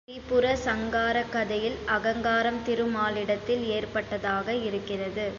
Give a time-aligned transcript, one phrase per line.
[0.07, 5.27] திரிபுர சங்காரக் கதையில் அகங்காரம் திருமாலிடத்தில் ஏற்பட்டதாக இருக்கிறது.